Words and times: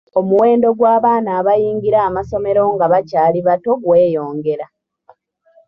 Omuwendo 0.19 0.67
gw’abaana 0.77 1.29
abayingira 1.39 1.99
amasomero 2.09 2.63
nga 2.73 2.85
bakyali 2.93 3.39
bato 3.47 3.71
gweyongera. 3.83 4.65